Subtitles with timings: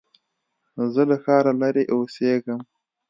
[0.93, 2.61] زه له ښاره لرې اوسېږم